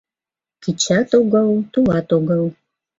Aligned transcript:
Кечат 0.63 1.09
огыл, 1.19 1.49
тулат 1.71 2.07
огыл- 2.17 2.41